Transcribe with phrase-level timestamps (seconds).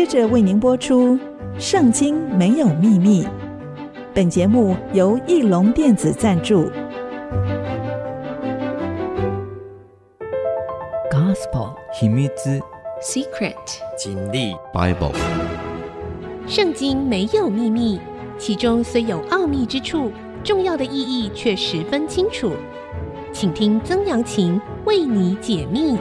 [0.00, 1.14] 接着为您播出
[1.58, 3.22] 《圣经没有秘密》。
[4.14, 6.70] 本节目由翼龙电子赞助。
[11.10, 12.62] Gospel 秘密之
[13.02, 13.52] Secret
[13.98, 15.12] 经历 Bible。
[16.46, 18.00] 圣经没有秘密，
[18.38, 20.10] 其中虽有奥秘之处，
[20.42, 22.52] 重要的意义却十分清楚。
[23.34, 25.98] 请听曾阳晴为你解密。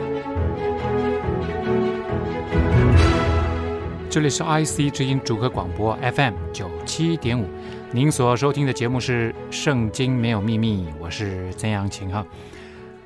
[4.09, 7.47] 这里是 IC 之音主客广播 FM 九七点五，
[7.91, 12.25] 您所收听的节目是《圣经没有秘密》，我是曾阳晴哈。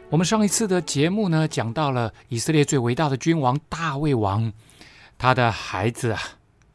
[0.10, 4.54] 我们上一次的节目呢，讲到了以色列最伟大的君王大卫王，
[5.18, 6.22] 他的孩子啊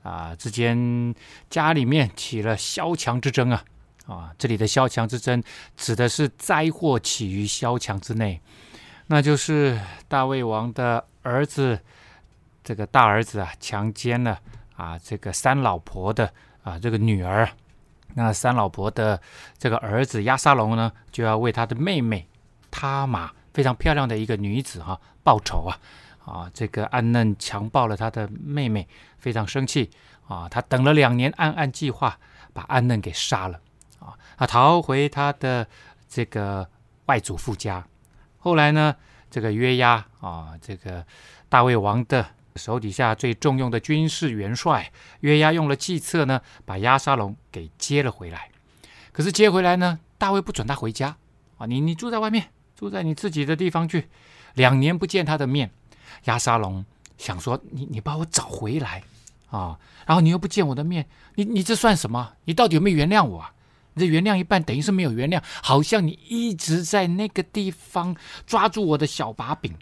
[0.03, 1.15] 啊之间
[1.49, 3.65] 家里面起了萧墙之争啊
[4.07, 5.43] 啊，这里的萧墙之争
[5.75, 8.43] 指的是灾祸起于萧墙之内，
[9.07, 11.81] 那就是大卫王的儿子。
[12.63, 14.39] 这个大儿子啊，强奸了
[14.77, 17.49] 啊，这个三老婆的啊，这个女儿。
[18.15, 19.21] 那三老婆的
[19.59, 22.27] 这个儿子亚沙龙呢，就要为他的妹妹
[22.71, 25.79] 塔玛，非常漂亮的一个女子哈、报仇啊！
[26.25, 29.91] 啊，这个暗嫩强暴了他的妹妹，非常生气
[30.27, 30.49] 啊！
[30.49, 32.19] 他等了两年，暗暗计划
[32.53, 33.61] 把暗嫩给杀了
[34.01, 34.19] 啊！
[34.37, 35.67] 他逃回他的
[36.09, 36.69] 这个
[37.07, 37.87] 外祖父家。
[38.39, 38.97] 后来呢，
[39.31, 41.05] 这个约押啊，这个
[41.49, 42.27] 大卫王的。
[42.59, 48.51] 手底下最重用的军事元帅约押用了计策呢，把押沙龙给接了回来。
[49.13, 51.17] 可是接回来呢，大卫不准他回家
[51.57, 51.67] 啊！
[51.67, 54.09] 你你住在外面，住在你自己的地方去。
[54.55, 55.71] 两年不见他的面，
[56.25, 56.85] 押沙龙
[57.17, 59.03] 想说：你你把我找回来
[59.51, 59.79] 啊！
[60.07, 62.35] 然后你又不见我的面，你你这算什么？
[62.45, 63.53] 你到底有没有原谅我啊？
[63.95, 69.75] 你这原谅一半等于是没有原谅，好像你一直在那个地方抓住我的小把柄。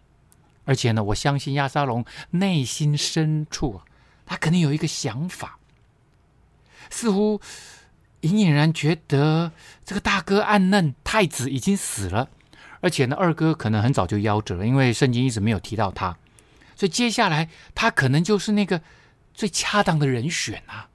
[0.66, 3.84] 而且呢，我相信亚沙龙内心深处啊，
[4.26, 5.58] 他肯定有一个想法，
[6.90, 7.40] 似乎
[8.20, 9.52] 隐隐然觉得
[9.84, 12.28] 这个大哥暗嫩太子已经死了，
[12.80, 16.18] 而且呢，二哥可能很早就夭折了，因为圣经一直没有提到他，
[16.74, 18.82] 所以接下来他可能就是那个
[19.32, 20.88] 最恰当的人选啊。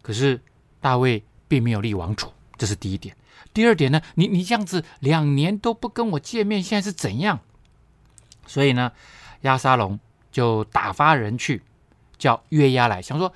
[0.00, 0.40] 可是
[0.80, 3.14] 大卫并没有立王储，这是第一点。
[3.52, 7.38] 第二点呢，你你这样子两年都不跟我见面，现在是怎样？
[8.46, 8.92] 所以呢，
[9.42, 9.98] 亚沙龙
[10.30, 11.62] 就打发人去
[12.18, 13.32] 叫约押来，想说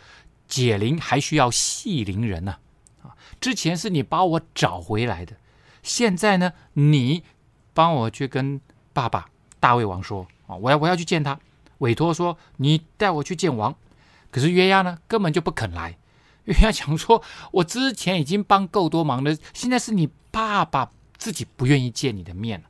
[0.48, 2.56] 解铃还需要系铃人呢。
[3.02, 5.36] 啊，之前是你把我找回来的，
[5.82, 7.24] 现在呢，你
[7.74, 8.60] 帮我去跟
[8.92, 9.28] 爸爸
[9.60, 11.38] 大卫王说啊，我要我要去见他，
[11.78, 13.74] 委托说你带我去见王。
[14.30, 15.96] 可是约押呢，根本就不肯来。
[16.44, 22.66] 约押想说，我之前已经帮够多忙了，现在是你爸爸自己不愿意见你的面了。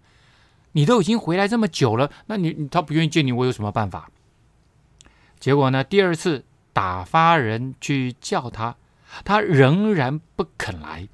[0.76, 4.10] 你都已经回来这么久了，那你他不愿意见你，我有什么办法？
[5.40, 6.44] 结果呢，第二次
[6.74, 8.76] 打发人去叫他，
[9.24, 11.08] 他仍然不肯来，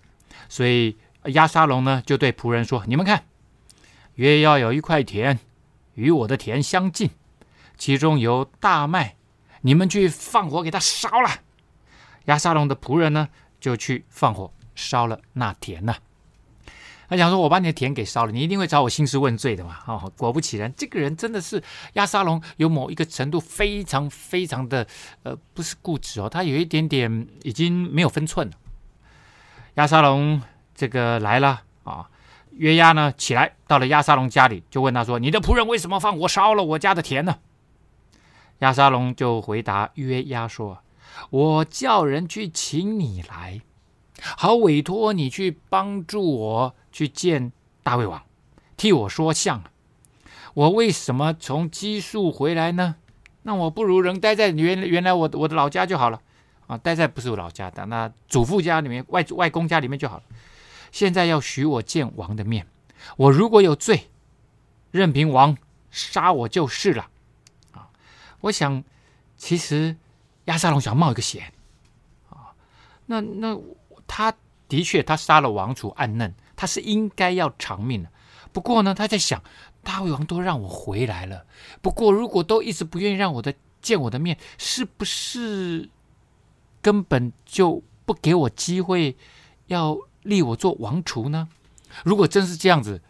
[0.49, 0.97] 所以
[1.27, 3.23] 押沙龙呢就对仆人说：“你们看，
[4.17, 5.39] 约押有一块田，
[5.95, 7.11] 与我的田相近，
[7.79, 9.15] 其中有大麦，
[9.61, 11.31] 你们去放火给他烧了。”
[12.27, 13.29] 押沙龙的仆人呢
[13.61, 15.95] 就去放火烧了那田呢。
[17.13, 21.63] 他想说：“我把你的田给烧了，你一定会找我兴师问罪的嘛？”哦，果不其然，这个人真的是
[21.93, 24.87] 亚沙龙，有某一个程度非常非常的
[25.23, 28.55] 呃，不是固执哦，他有一点点已经没有分寸了。
[29.75, 30.41] 亚沙龙
[30.75, 32.09] 这个来了啊，
[32.53, 37.37] 约押呢起来到了亚沙龙家里，就问他说：“你的仆人为什么放火烧了我家的田呢？”
[38.61, 40.79] 亚沙龙就回答约押说
[41.29, 43.61] ：“我叫人去请你来。”
[44.39, 47.51] 好，委托你去帮助我去见
[47.83, 48.23] 大卫王，
[48.77, 49.65] 替我说相。
[50.55, 52.97] 我为什么从基述回来呢？
[53.43, 56.21] 那我不如仍待在原原来我我的老家就好了
[56.67, 56.79] 啊！
[56.79, 60.23] 待在不是我老家的那祖父家里面、外外公家里面就好了。
[60.93, 62.67] 现在要许我见王的面，
[63.17, 64.11] 我如果有罪，
[64.91, 65.57] 任凭王
[65.91, 67.09] 杀我就是了
[67.73, 67.89] 啊！
[68.43, 68.85] 我想，
[69.37, 69.97] 其实
[70.45, 71.53] 亚沙龙想冒一个险
[72.29, 72.53] 啊，
[73.07, 73.59] 那那。
[74.15, 74.35] 他
[74.69, 78.09] 的确，他杀了王储暗嫩，他是应该要偿命的。
[78.53, 79.43] 不过呢，他在想，
[79.83, 81.45] 大卫王都让我回来了，
[81.81, 85.91] 不过如果都一直不愿意让我的见我的面，是不是
[86.81, 89.17] 根本就不给我机会
[89.67, 91.49] 要立我做王储呢？
[92.05, 93.03] 如果真是这样子，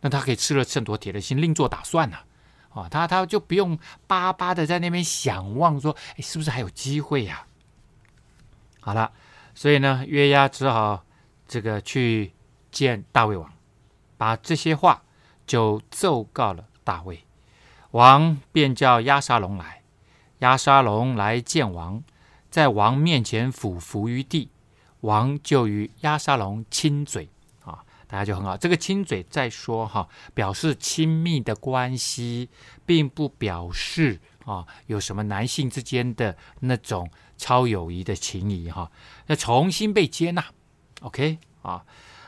[0.00, 2.24] 那他可以吃了秤砣铁了心，另做打算了
[2.70, 2.88] 啊！
[2.88, 7.44] 他他就不用巴巴的在那边想望说，哎，是不是还有机会呀？
[8.80, 9.12] 好了。
[9.56, 11.04] 所以呢，约押只好
[11.46, 12.32] 这个去
[12.74, 13.50] 见大卫王，
[14.18, 15.04] 把这些话
[15.46, 17.24] 就奏告了大卫
[17.92, 19.82] 王，便叫押沙龙来。
[20.40, 22.02] 押沙龙来见王，
[22.50, 24.50] 在王面前俯伏于地，
[25.00, 27.30] 王就与押沙龙亲嘴
[27.64, 28.56] 啊，大家就很好。
[28.56, 32.50] 这个亲嘴再说哈，表示亲密的关系，
[32.84, 38.90] 并不表示啊有什么男性之间的那种超友谊的情谊哈。
[39.28, 40.44] 那重新被接纳
[41.00, 41.84] ，OK 啊，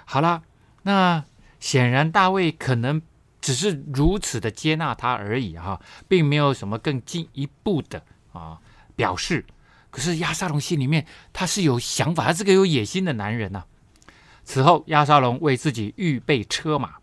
[0.07, 0.43] 好了，
[0.85, 1.23] 那
[1.61, 3.03] 显然大卫可能。
[3.39, 8.59] 只是如此的接纳他而已哈，并没有什么更进一步的啊
[8.97, 9.45] 表示。
[9.89, 13.65] 可是亚沙龙心里面他是有想法，他是个有野心的男人呐、
[14.43, 16.97] 此后，亚沙龙为自己预备车马，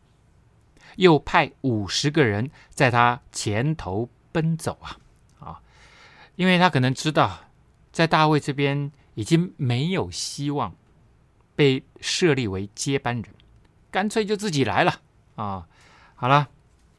[0.97, 4.97] 又派五十个人在他前头奔走啊
[5.39, 5.61] 啊，
[6.35, 7.45] 因为他可能知道
[7.93, 10.75] 在大卫这边已经没有希望
[11.55, 13.25] 被设立为接班人，
[13.91, 14.99] 干脆就自己来了
[15.35, 15.67] 啊。
[16.15, 16.49] 好了，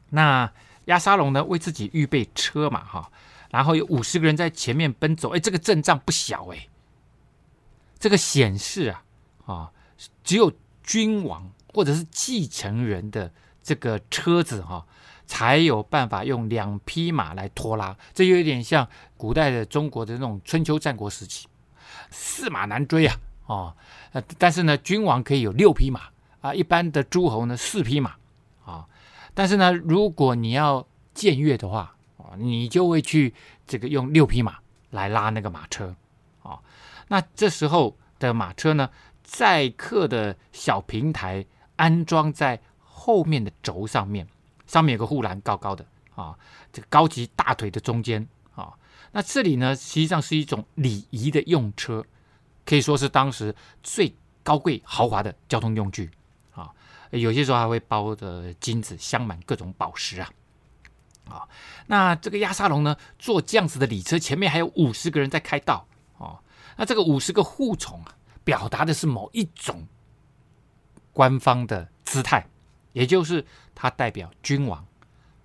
[0.09, 0.51] 那
[0.85, 3.11] 押沙龙呢，为自己预备车马哈，
[3.49, 6.67] 然后有五十个人在前面奔走，哎，这个阵仗不小哎。
[7.97, 9.03] 这个显示啊
[9.45, 9.71] 啊，
[10.23, 10.51] 只有
[10.83, 13.31] 君王或者是继承人的
[13.63, 14.85] 这个车子哈，
[15.25, 17.97] 才有办法用两匹马来拖拉。
[18.13, 18.87] 这有点像
[19.17, 21.47] 古代的中国的那种春秋战国时期，
[22.11, 23.75] 驷马难追啊啊。
[24.37, 26.01] 但是呢，君王可以有六匹马
[26.41, 28.15] 啊，一般的诸侯呢四匹马
[28.65, 28.85] 啊。
[29.33, 33.33] 但是呢，如果你要僭越的话，啊，你就会去
[33.67, 34.57] 这个用六匹马
[34.91, 35.95] 来拉那个马车，
[36.41, 36.59] 啊，
[37.09, 38.89] 那这时候的马车呢，
[39.23, 41.45] 载客的小平台
[41.75, 44.25] 安装在后面的轴上面，
[44.65, 46.37] 上面有个护栏，高高的，啊，
[46.71, 48.25] 这个高级大腿的中间，
[48.55, 48.73] 啊，
[49.11, 52.05] 那这里呢，实际上是一种礼仪的用车，
[52.65, 56.09] 可以说是当时最高贵豪华的交通用具
[56.53, 56.69] 啊。
[57.11, 60.29] 有些时候还会包着金子，镶满各种宝石啊！
[61.29, 61.47] 啊，
[61.87, 66.39] 那这个亚沙龙呢，坐这样子的礼车，前面还有五十个人在开道哦。
[66.75, 69.87] 那这个五十个护从啊，表达的是某一种
[71.13, 72.47] 官方的姿态，
[72.91, 74.85] 也就是他代表君王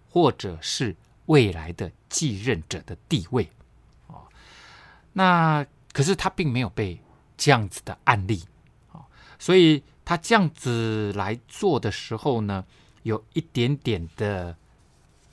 [0.09, 0.97] 或者是
[1.27, 3.49] 未来的继任者的地位
[4.09, 4.27] 哦。
[5.13, 7.01] 那可是他并没有被
[7.41, 8.45] 这样子的案例
[8.93, 9.01] 啊，
[9.39, 9.83] 所以。
[10.03, 12.65] 他这样子来做的时候呢，
[13.05, 14.57] 有一点点的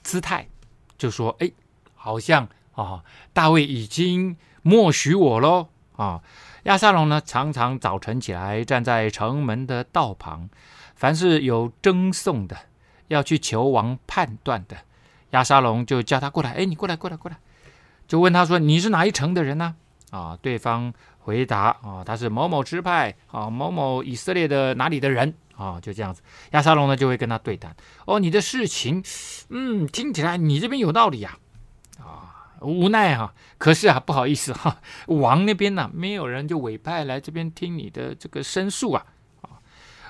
[0.04, 0.48] 姿态，
[1.00, 1.50] 就说：“哎，
[1.96, 6.22] 好像啊，大卫已经默许我喽。”啊，
[6.66, 10.48] 押沙龙呢，常常早晨起来站在城门的道旁，
[10.96, 12.56] 凡是有争讼的，
[13.08, 14.78] 要去求王判断的，
[15.32, 17.40] 亚沙龙就叫他过来：“哎，你过来，过来，过来。”
[18.08, 19.76] 就问他说：“你是哪一城的人呢？”，
[20.12, 20.94] 啊对方。
[21.28, 26.22] 回答啊，他是某某支派啊，某某以色列的哪里的人啊，就这样子。
[26.52, 27.76] 亚沙龙呢就会跟他对谈。
[28.06, 29.04] 哦，你的事情，
[29.50, 31.38] 嗯，听起来你这边有道理呀，
[32.00, 39.06] 啊，无奈哈、啊，可是啊，不好意思哈、王那边呢、没有人就委派来这边听你的这个申诉啊。
[39.42, 39.60] 啊，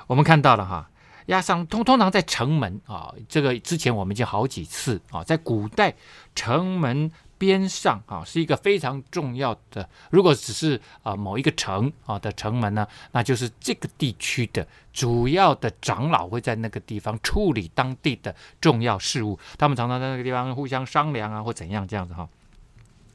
[0.06, 0.88] 我们看到了哈，
[1.26, 5.96] 押沙龙通通常在城门啊，这个之前我们已经好几次啊，在古代
[6.36, 7.12] 城门。
[7.38, 9.88] 边上啊，是一个非常重要的。
[10.10, 19.38] 如果只是啊某一个城啊的城门呢，那就是这个地区的主要的长老会在那个地方处理当地的重要事务。
[19.58, 22.28] 他们常常在那个地方互相商量啊，或怎样这样子哈。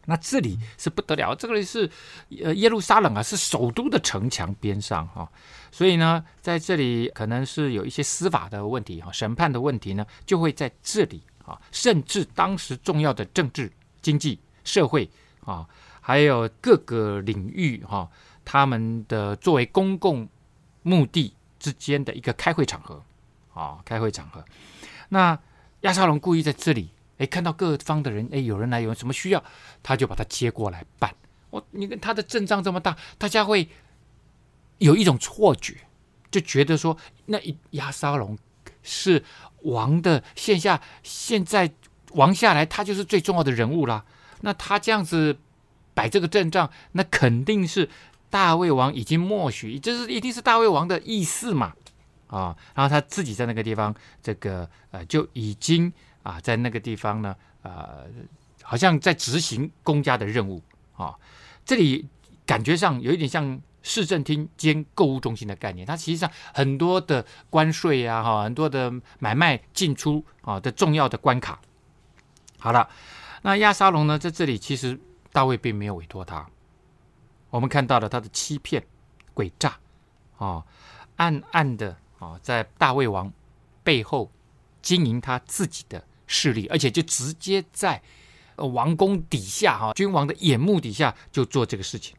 [0.06, 1.88] 那这里是不得了，这里是
[2.42, 5.30] 呃耶路撒冷啊，是首都的城墙边上哈。
[5.70, 13.72] 所以呢，在这里可能是有一些司法的问题哈，审判的问题呢，就会在这里啊，甚至当时重要的政治。
[14.02, 15.08] 经济社会
[15.44, 15.66] 啊，
[16.00, 18.10] 还有各个领域哈，
[18.44, 20.28] 他们的作为公共
[20.82, 23.02] 目的之间的一个开会场合
[23.54, 24.44] 啊，开会场合。
[25.10, 25.38] 那
[25.82, 29.42] 亚沙龙故意在这里，哎，看到各方的人，哎，有人来，有什么需要，
[29.82, 31.14] 他就把他接过来办。
[31.50, 33.68] 我，你看他的阵仗这么大，大家会
[34.78, 35.76] 有一种错觉，
[36.30, 38.36] 就觉得说，那一押沙龙
[38.82, 39.24] 是
[39.62, 41.72] 王的线下，现在。
[42.14, 44.04] 王下来，他就是最重要的人物啦。
[44.40, 45.38] 那他这样子
[45.94, 47.88] 摆这个阵仗，那肯定是
[48.28, 51.74] 大卫王已经默许，这是一定是大卫王的意思嘛？
[52.28, 55.92] 啊，然后他自己在那个地方，这个呃就已经
[56.22, 58.06] 啊在那个地方呢，呃，
[58.62, 60.62] 好像在执行公家的任务
[60.96, 61.14] 啊。
[61.64, 62.08] 这里
[62.46, 71.60] 感觉上有一点像市政厅兼购物中心的概念，它实际上很多的关税啊，哈，很多的买卖进出啊的重要的关卡。
[72.62, 72.88] 好了，
[73.42, 74.96] 那亚沙龙呢，在这里其实
[75.32, 76.48] 大卫并没有委托他。
[77.50, 78.86] 我们看到了他的欺骗、
[79.34, 79.70] 诡诈，
[80.38, 80.64] 啊、哦，
[81.16, 81.90] 暗暗的
[82.20, 83.32] 啊、哦，在大卫王
[83.82, 84.30] 背后
[84.80, 88.00] 经营他自己的势力，而且就直接在
[88.54, 92.16] 王宫底下哈，君王的眼目底下就做这个事情。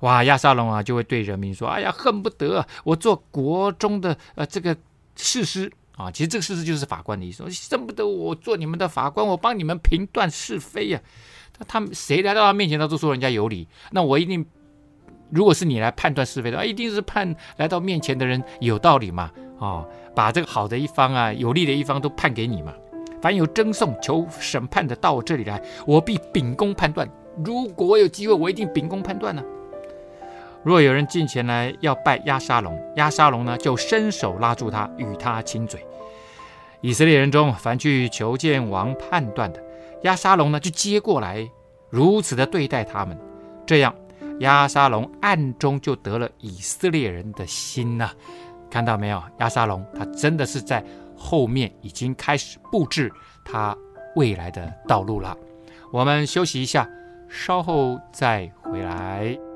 [0.00, 4.76] 哇，亚沙龙啊，就会对人民说：“哎呀，恨不得我做国中的呃这个
[5.16, 6.10] 士师啊！
[6.10, 11.00] 其实这个事实就是法官的意思，恨不得我做你们的法官，我帮你们评断是非呀、
[11.58, 11.68] 啊。
[11.68, 13.68] 他们谁来到他面前，他都说人家有理。
[13.90, 14.46] 那我一定，
[15.28, 19.30] 如果是你来判断是非的话，一定是判来到面前的人有道理嘛。
[19.58, 22.72] 啊，把这个好的一方啊，有利的一方都判给你嘛。
[23.20, 27.06] 凡有争讼求审判的到我这里来，我必秉公判断。
[27.44, 29.44] 如果我有机会，我一定秉公判断呢、”
[30.62, 35.84] 若有人进前来要拜押沙龙，押沙龙呢就伸手拉住他，与他亲嘴。
[36.82, 39.62] 以色列人中凡去求见王判断的，
[40.02, 41.50] 押沙龙呢就接过来，
[41.88, 43.18] 如此的对待他们。
[43.66, 43.94] 这样，
[44.40, 48.10] 押沙龙暗中就得了以色列人的心呐、
[48.70, 49.22] 看到没有？
[49.38, 50.84] 押沙龙他真的是在
[51.16, 53.10] 后面已经开始布置
[53.44, 53.76] 他
[54.16, 55.36] 未来的道路了。
[55.92, 56.88] 我们休息一下，
[57.28, 59.49] 稍后再回来。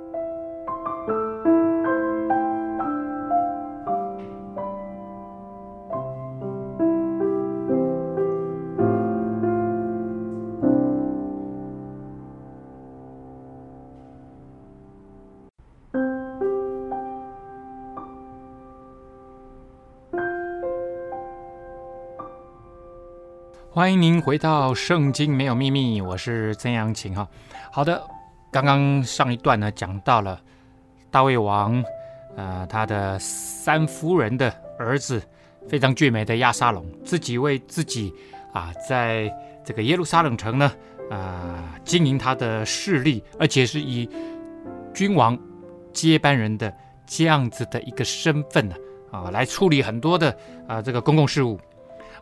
[23.74, 27.28] 欢迎您回到《圣经没有秘密》，我是曾阳晴哈。
[27.72, 28.00] 好的，
[28.48, 30.40] 刚刚上一段呢讲到了
[31.10, 31.84] 大卫王，
[32.36, 35.20] 呃，他的三夫人的儿子
[35.68, 38.14] 非常俊美的亚沙龙，自己为自己
[38.52, 39.28] 啊，在
[39.64, 40.72] 这个耶路撒冷城呢
[41.10, 44.08] 啊、经营他的势力，而且是以
[44.94, 45.36] 君王
[45.92, 46.72] 接班人的
[47.08, 48.76] 这样子的一个身份呢
[49.10, 50.38] 啊来处理很多的
[50.68, 51.58] 啊这个公共事务。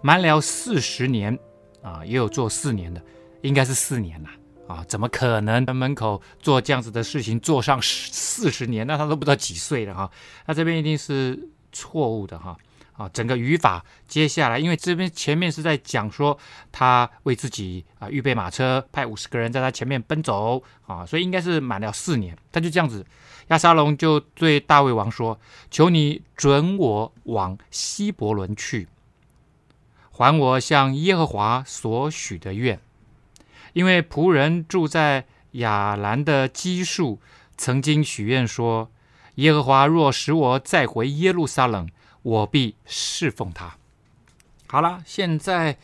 [0.02, 1.38] 满了四十年，
[1.80, 3.00] 啊，也有做四年的，
[3.42, 4.28] 应该是四年了，
[4.66, 8.86] 啊，怎么可能在门口做这样子的事情做上四十年？
[8.86, 10.10] 那他都不知道几岁了哈，
[10.46, 12.56] 那这边一定是错误的哈，
[12.94, 16.36] 啊，整个语法接下来，因为这边前面是在讲说
[16.72, 23.06] 他为自己啊预备马车，派五十个人在他前面奔走啊，所以应该是满了四年，他就这样子，
[23.48, 25.38] 亚沙龙就对大卫王说
[25.70, 28.88] ：“求你准我往希伯仑去。”
[30.22, 32.78] 还我向耶和华所许的愿，
[33.72, 37.20] 因为仆人住在亚兰的基述，
[37.56, 38.88] 曾经许愿说：
[39.34, 41.88] 耶和华若使我再回耶路撒冷，
[42.22, 43.76] 我必侍奉他。
[44.68, 45.76] 好了，现在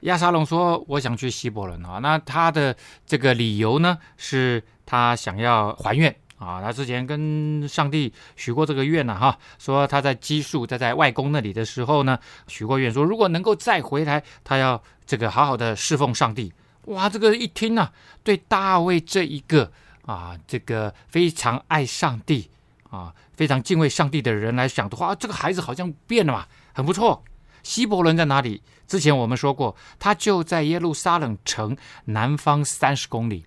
[0.00, 2.76] 亚沙龙说：“我想去希伯伦啊。”那他的
[3.06, 6.14] 这个理由呢，是他想要还愿。
[6.38, 16.52] 啊，他之前跟上帝许过这个愿了哈，说他在基述在在外公那里的时候呢，许过愿说如果能够再回来，他要这个好好的侍奉上帝。
[16.84, 17.92] 哇，这个一听呢、啊，
[18.22, 19.70] 对大卫这一个
[20.06, 22.48] 啊，这个非常爱上帝
[22.88, 27.22] 啊，非常敬畏上帝的人来讲的话，这个孩子好像变了嘛，很不错。
[27.62, 28.62] 希伯伦在哪里？
[28.86, 31.76] 之前我们说过，他就在耶路撒冷城
[32.06, 33.44] 南方三十公里。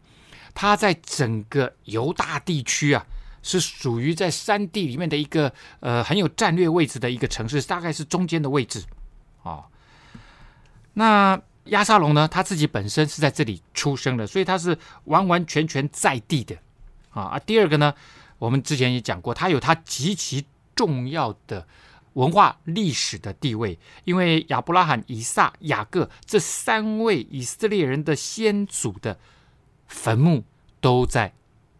[0.53, 3.05] 它在整个犹大地区啊，
[3.41, 8.83] 是属于在山地里面的一个呃很有战略位置的一个城市，大概是中间的位置
[9.43, 9.65] 啊、哦。
[10.93, 16.55] 那亚沙龙呢，他自己本身是在这里出生的，所以他是完完全全在地的
[17.09, 17.23] 啊。
[17.23, 17.93] 啊，第二个呢，
[18.37, 21.65] 我们之前也讲过，他有他极其重要的
[22.13, 29.17] 文化历史的地位，因为亚伯拉罕、以撒、雅各这三位以色列人的先祖的。
[29.91, 30.43] 坟墓
[30.79, 31.33] 都在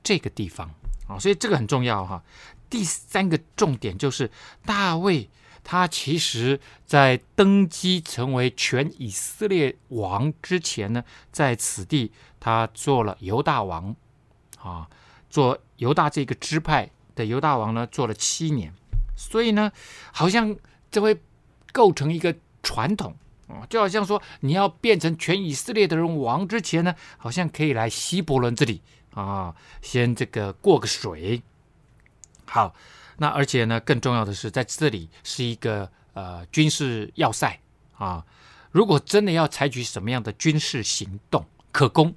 [0.03, 0.70] 这个地方
[1.08, 2.22] 啊，所以这个很重要哈。
[2.70, 4.30] 第三个重点就是
[4.65, 5.30] 大卫，
[5.63, 13.96] 他其实在登基成为全以色列王之前呢，在此地他做了犹大王
[14.60, 14.88] 啊，
[15.30, 18.74] 做犹大这个支派的犹大王呢，做了七年，
[19.15, 19.72] 所以呢，
[20.12, 20.56] 好像
[20.91, 21.20] 这会
[21.72, 23.15] 构成一个传统。
[23.70, 28.81] 就好像说，你要变成全以色列的人王之前呢，好像可以来希伯仑这里
[29.13, 31.41] 啊，先这个过个水。
[32.46, 32.74] 好，
[33.17, 37.60] 那而且呢，更重要的是，在这里是一个呃军事要塞
[37.98, 38.25] 啊。
[38.72, 42.13] 如果真的要采取什么样的军事行动，可攻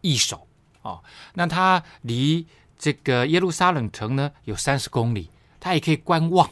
[0.00, 0.46] 易守
[0.82, 1.00] 啊。
[1.34, 2.46] 那它离
[2.78, 6.50] 这个耶路撒冷城呢有三十公里，它也可以观望。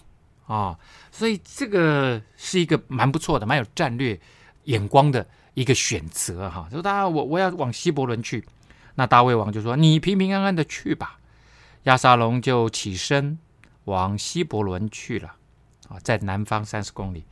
[0.50, 0.76] 啊、
[1.12, 4.18] 所以这个是一个蛮不错的、蛮有战略
[4.64, 6.66] 眼光的一个选择哈。
[6.72, 8.44] 说大家，我我要往希伯伦去，
[8.96, 11.20] 那大卫王就说：“你平平安安的去吧。”
[11.84, 13.38] 亚沙龙就起身
[13.84, 15.32] 往希伯伦去了
[15.88, 17.24] 啊，在南方三十公里。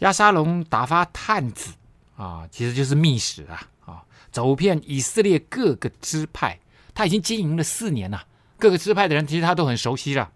[0.00, 1.72] 亚沙龙打发探子
[2.18, 6.60] 啊，其实就是密使啊啊，走遍以色列各个支派，
[6.94, 8.26] 他已经经营了四年了。
[8.58, 10.30] 各个支派的人其实他都很熟悉了。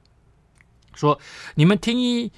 [0.95, 1.19] 说
[1.55, 2.31] 你们听一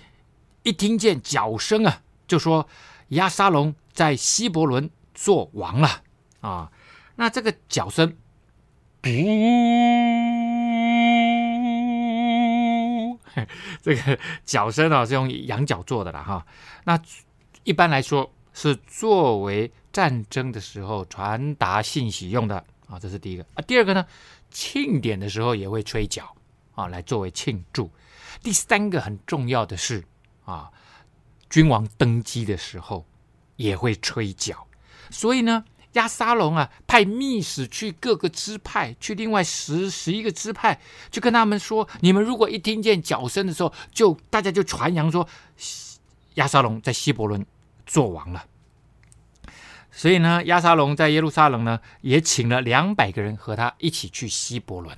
[0.63, 2.69] 一听见角声啊，就说
[3.09, 6.03] 亚沙龙在希伯伦做王了
[6.41, 6.71] 啊。
[7.17, 8.17] 那这个角声，
[9.01, 9.09] 不
[13.83, 16.47] 这个角声啊是用羊角做的了哈。
[16.85, 17.01] 那
[17.65, 23.63] 一般来说是作为战争的时候传达信息用的啊，这是第一个啊。
[23.67, 24.07] 第二个呢，
[24.51, 26.35] 庆典的时候也会吹角
[26.75, 27.91] 啊，来作为庆祝。
[28.43, 30.05] 第三个很重要的是
[30.45, 30.71] 啊，
[31.51, 33.07] 君王登基的时候
[33.57, 34.67] 也会吹角。
[35.11, 45.29] 所以呢，亚沙龙啊派密使去各个支派，去另外十十一个支派，就跟他们说：你们如果一听见角声的时候，就大家就传扬说，
[46.35, 47.45] 亚沙龙在希伯伦
[47.85, 48.47] 做王了。
[49.91, 54.97] 所以呢，亚沙龙在耶路撒冷呢，也请了两百个人和他一起去希伯伦，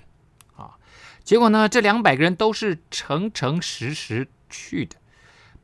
[1.24, 4.96] 结果呢，这两百个人都是诚诚实实去的，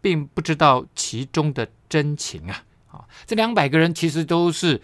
[0.00, 4.80] 并不知道其中的真情啊，啊，这两百个人其实都是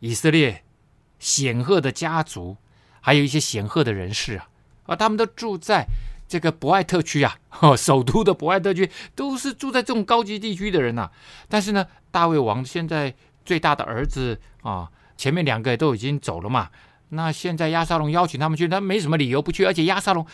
[0.00, 0.62] 以色列
[1.18, 2.56] 显赫的家族，
[3.00, 4.48] 还有一些显赫的人士啊，
[4.86, 5.86] 啊，他们都住在
[6.28, 7.36] 这个伯艾特区啊，
[7.76, 11.12] 首都的伯艾特区，都是住在这种高级地区的人呐，啊，
[11.48, 13.14] 但是呢，大卫王现在。
[13.46, 16.70] 最大的儿子啊，前面两个都已经走了嘛。
[17.14, 19.64] 那现在亚沙龙邀请他们去，他没什么理由不去。
[19.64, 20.26] 而且亚沙龙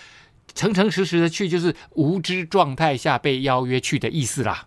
[0.54, 4.66] 诚诚实实的去，就是无知状态下被邀约去的意思啦。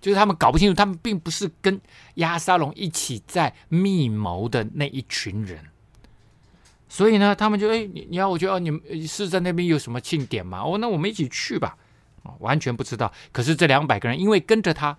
[0.00, 1.80] 就是他们搞不清楚，他们并不是跟
[2.14, 5.64] 亚沙龙一起在密谋的那一群人。
[6.88, 10.62] 所以呢，他们就哎，你你要我觉得你们是在那边有什么庆典吗？
[10.64, 11.76] 哦，那我们一起去吧。
[12.38, 13.12] 完全不知道。
[13.32, 14.96] 可是这两百个人，因为跟着他，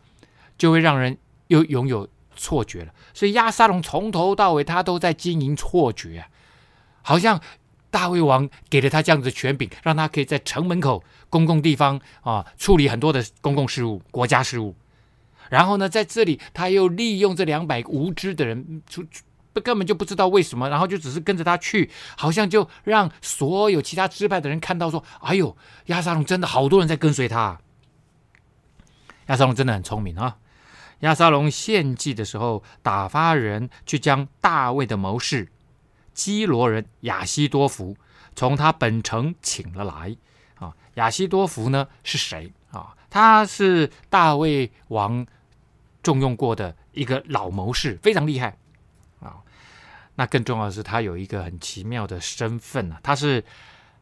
[0.58, 2.08] 就会让人又拥有。
[2.35, 6.27] 错觉了，所以亚沙龙从头到尾他都在经营错觉啊，
[7.01, 7.39] 好像
[7.89, 14.75] 大卫王给了他这样子的权柄，让他可以在城门口、公共地方啊处理很多的公共事务、国家事务。
[15.50, 19.05] 然后呢，在这里他又利用这两百无知的人，出
[19.61, 27.59] 根本就不知道为什么，然后就只是跟着他去，好像就让所有其他支派的人看到说：“哎呦，亚沙龙真的好多人在跟随他。”
[29.27, 30.37] 亚沙龙真的很聪明啊。
[31.01, 35.50] 亚沙龙献祭的时候，打发人去将大卫的谋士
[36.14, 37.96] 基罗人亚西多福
[38.35, 40.16] 从他本城请了来。
[40.59, 42.96] 啊，亚西多福呢是谁啊？
[43.09, 45.25] 他是大卫王
[46.03, 48.57] 重用过的一个老谋士，非常厉害
[49.20, 49.37] 啊。
[50.16, 53.44] 那更重要的是，他有一个很奇妙的身份啊，他是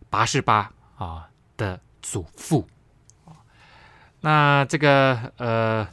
[0.10, 2.68] 拔示巴啊的祖父。
[4.20, 5.88] 那这个呃。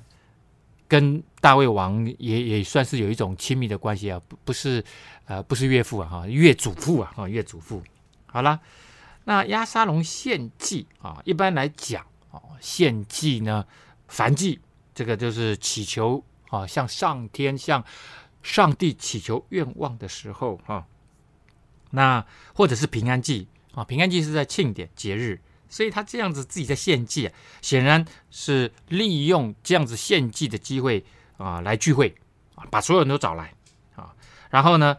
[0.89, 4.85] 跟大卫王也也算是有一种亲密的关系啊，不不是，
[5.25, 7.83] 呃，不是岳父啊，哈，岳祖父啊，哈，岳祖父。
[8.27, 8.61] 好了，
[9.25, 13.67] 那押沙龙献祭啊，一般来讲啊，献祭呢，
[14.09, 14.61] 燔祭，
[14.95, 17.85] 这个就是祈求啊，向上天、向
[18.43, 20.87] 上帝祈求愿望的时候啊，
[21.91, 25.41] 那或者是平安祭啊，平安祭是在庆典节日。
[25.69, 31.05] 所以他这样子自己在献祭啊，显然是利用这样子献祭的机会
[31.37, 32.15] 啊，来聚会
[32.55, 33.53] 啊，把所有人都找来
[33.95, 34.15] 啊，
[34.51, 34.97] 然后呢，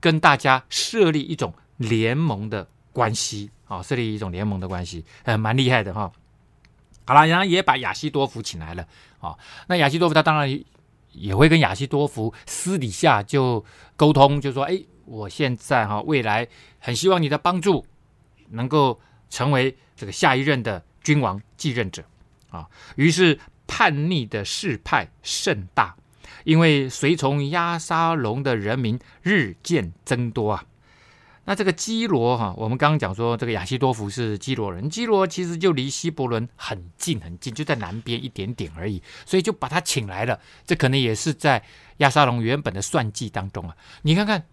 [0.00, 6.10] 跟大家设立一种联盟的关系啊，设立一种联盟的关系，呃，蛮厉害的哈。
[7.06, 8.86] 好了，然后也把亚西多夫请来了
[9.18, 9.36] 啊。
[9.66, 10.64] 那亚西多夫他当然
[11.12, 13.64] 也会跟亚西多夫私底下就
[13.96, 16.46] 沟通，就说：哎，我现在哈，未来
[16.78, 17.84] 很希望你的帮助，
[18.50, 19.74] 能够成为。
[19.96, 22.02] 这个下一任的君王继任者
[22.48, 22.66] 啊，
[22.96, 25.94] 于是叛逆的势派甚大，
[26.44, 30.64] 因为随从亚沙龙的人民日渐增多啊。
[31.44, 40.40] 那这个基罗哈，我们刚刚讲说这个亚西多弗是基罗人，基罗其实就离希伯伦很近很近，就在南边一点点而已，所以就把他请来了。
[40.64, 41.62] 这可能也是在
[41.98, 43.76] 亚沙龙原本的算计当中啊。
[44.00, 44.46] 你看看。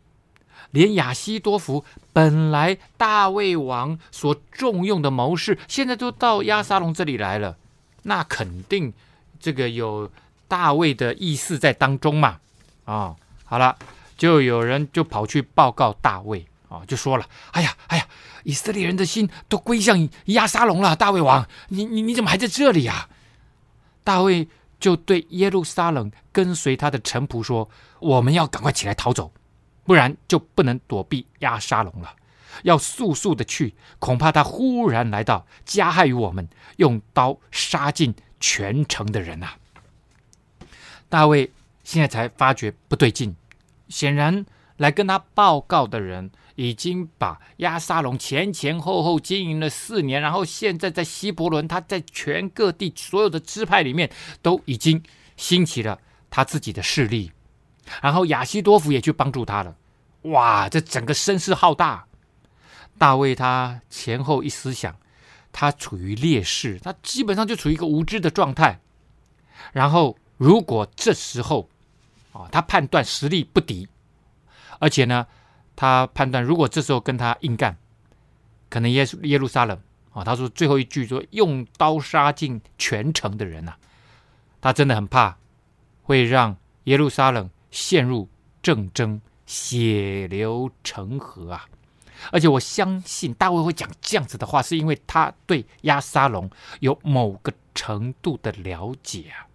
[0.72, 7.56] 连亚西多弗本来大卫王所重用的谋士，现在都到亚沙龙这里来了，
[8.04, 8.92] 那肯定
[9.40, 10.10] 这个有
[10.48, 12.40] 大卫的意思在当中嘛。
[12.86, 13.78] 啊、好了，
[14.18, 18.08] 就有人就跑去报告大卫啊、哦，就说了：“哎呀，哎呀，
[18.44, 23.10] 以色列人的心都归向亚沙龙了，大卫王，你你你怎么还在这里呀？”
[24.04, 24.48] 大卫
[24.80, 29.32] 就对耶路撒冷跟随他的臣仆说：“我们要赶快起来逃走。”
[29.88, 32.14] 不然就不能躲避押沙龙了，
[32.64, 39.58] 要速速的去，恐怕他忽然来到，加害于我们，用刀杀尽全城的人呐、啊。
[41.08, 41.54] 大卫
[41.86, 43.38] 现在才发觉不对劲，
[43.88, 44.46] 显然
[44.76, 55.02] 来跟他报告的人，已经把押沙龙前前后后经营了四年，然后现在在希伯仑，他在全各地所有的支派里面都已经
[55.38, 55.98] 兴起了
[56.30, 57.32] 他自己的势力，
[58.02, 59.76] 然后亚西多夫也去帮助他了。
[60.24, 62.06] 哇，这整个声势浩大。
[62.98, 64.96] 大卫他前后一思想，
[65.52, 68.80] 他处于劣势，他基本上就处于一个无知的状态。
[69.72, 71.70] 然后如果这时候
[72.34, 73.88] 啊，他判断实力不敌。
[74.80, 75.26] 而且呢，
[75.76, 77.78] 他判断，如果这时候跟他硬干，
[78.70, 79.80] 可能耶耶路撒冷
[80.12, 83.78] 啊，他说最后一句说用刀杀尽全城的人呐、啊，
[84.62, 85.38] 他真的很怕
[86.04, 88.28] 会让耶路撒冷陷入
[88.62, 91.66] 政争，血流成河啊！
[92.32, 96.50] 而且我相信大卫会讲这样子的话，是因为他对押沙龙
[96.80, 99.46] 有某个程度的了解啊，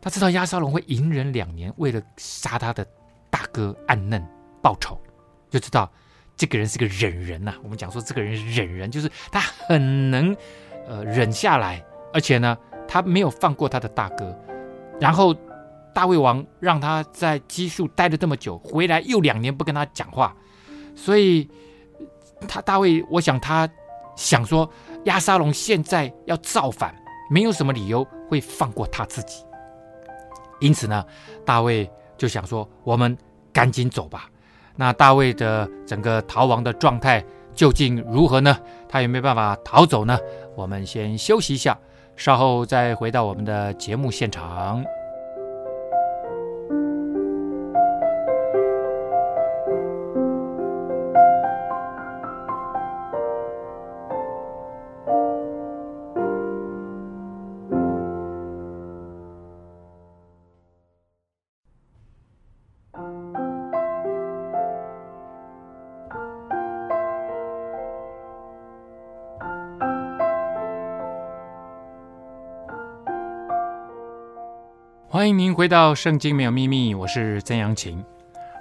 [0.00, 2.86] 他知道押沙龙会隐忍两年，为了杀他的。
[3.32, 4.22] 大哥暗嫩
[4.60, 5.00] 报仇，
[5.48, 5.90] 就知道
[6.36, 7.56] 这个人是个忍人呐、啊。
[7.62, 10.36] 我们讲说这个人忍人，就是他很能
[10.86, 12.54] 呃忍下来，而且呢，
[12.86, 14.38] 他没有放过他的大哥。
[15.00, 15.34] 然后
[15.94, 20.34] 大卫王让他在基述待了这么久，回来又两年不跟他讲话，
[20.94, 21.48] 所以
[22.48, 23.68] 他大卫，我想他
[24.16, 24.68] 想说
[25.04, 26.94] 亚沙龙现在要造反，
[27.30, 29.44] 没有什么理由会放过他自己。
[30.60, 31.04] 因此呢，
[31.44, 31.90] 大卫。
[32.18, 33.18] 就想说，我们
[33.52, 34.30] 赶紧走吧。
[34.76, 38.56] 那大卫的整个逃亡的状态究竟如何呢？
[38.88, 40.16] 他有没有办法逃走呢？
[40.54, 41.76] 我们先休息一下，
[42.14, 44.84] 稍后再回到我们的节目现场。
[75.54, 78.02] 回到《圣经没有秘密》，我是曾阳晴。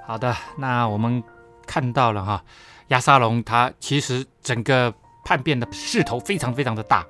[0.05, 1.23] 好的，那我们
[1.65, 2.43] 看到了哈，
[2.87, 7.05] 亚沙龙他其实整个叛变的势头非常非常的大。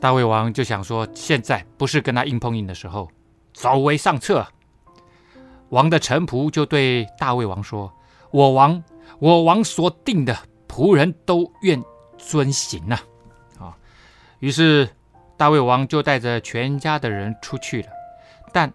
[0.00, 3.08] 大卫王就想说，现在不是跟他硬碰硬的时候，
[3.52, 4.46] 走为上策。
[5.70, 7.92] 王的臣仆就对大卫王说
[8.30, 8.82] ：“我王，
[9.18, 10.36] 我王所定的
[10.68, 11.82] 仆人都愿
[12.18, 12.98] 遵行呐。”
[13.58, 13.76] 啊，
[14.40, 14.88] 于是
[15.36, 17.88] 大卫王就带着全家的人出去了。
[18.52, 18.72] 但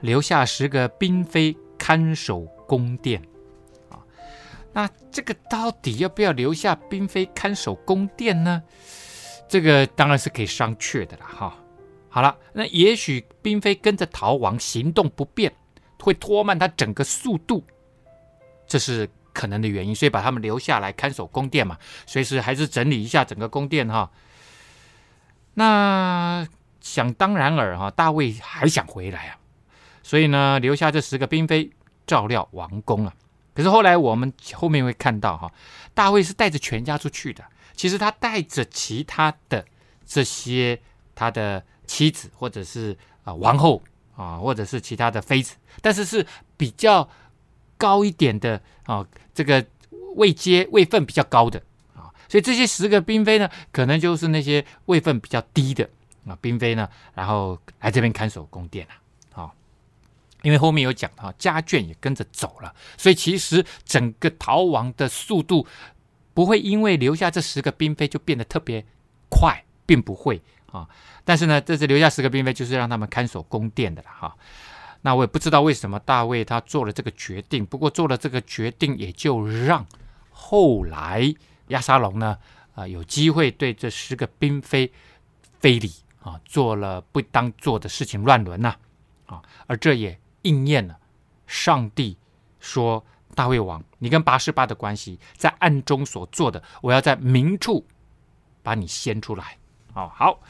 [0.00, 3.22] 留下十个嫔妃看守宫殿，
[3.88, 4.00] 啊，
[4.72, 8.62] 那这个到底要不要留下嫔妃看守宫殿呢？
[9.48, 11.56] 这个当然是可以商榷的了，哈。
[12.08, 15.52] 好了，那也许嫔妃跟着逃亡，行动不便，
[16.00, 17.64] 会拖慢他整个速度，
[18.66, 24.10] 这是可能的原因，所以把他们留下来看守宫殿嘛，随时还是整理一下整个宫殿哈。
[25.54, 26.46] 那。
[26.80, 29.38] 想当然尔哈，大卫还想回来啊，
[30.02, 31.70] 所以呢，留下这十个嫔妃
[32.06, 33.14] 照料王宫啊。
[33.52, 35.52] 可是后来我们后面会看到哈，
[35.92, 37.44] 大卫是带着全家出去的。
[37.74, 39.64] 其实他带着其他的
[40.06, 40.80] 这些
[41.14, 43.82] 他的妻子或者是啊王后
[44.16, 46.24] 啊，或者是其他的妃子，但是是
[46.56, 47.08] 比较
[47.76, 49.64] 高一点的啊，这个
[50.14, 51.60] 位阶位份比较高的
[51.94, 55.88] 啊，所以这些十个嫔妃呢，可能就是那些位份比较低的。
[56.26, 59.52] 啊，嫔妃呢，然后来这边看守宫殿了，啊，
[60.42, 65.66] 因为后面有讲哈，家眷也跟着走了，所以其实整个逃亡的速度
[66.34, 68.84] 不会因为留下这十个嫔妃就变得特别
[69.28, 70.88] 快，并不会啊。
[71.24, 74.36] 但是呢，这次留下十个嫔妃就是让他们看守宫殿的了哈。
[75.02, 79.86] 那我也不知道为什么大卫他做了这个决定，不过做了这个决定也就让
[80.30, 81.34] 后来
[81.68, 82.36] 亚沙龙呢
[82.74, 84.92] 啊有机会对这十个嫔妃
[85.58, 85.90] 非礼。
[86.22, 88.74] 啊，做了不当做的事情，乱伦呐，
[89.26, 90.98] 啊，而这也应验了
[91.46, 92.16] 上帝
[92.58, 93.04] 说
[93.34, 97.86] ：“大卫王，你跟拔示巴的关系，在暗中所做的，我要在明处
[98.62, 99.56] 把你掀出来。”
[99.94, 100.40] 哦，好，